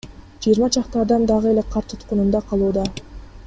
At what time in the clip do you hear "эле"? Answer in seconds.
1.51-1.67